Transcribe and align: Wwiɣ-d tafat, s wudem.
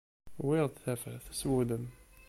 Wwiɣ-d 0.43 0.75
tafat, 0.83 1.25
s 1.39 1.41
wudem. 1.49 1.85